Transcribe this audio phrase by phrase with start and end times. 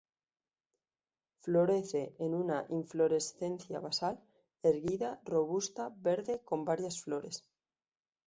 [1.41, 4.19] Florece en una inflorescencia basal,
[4.63, 7.45] erguida, robusta, verde, con varias flores.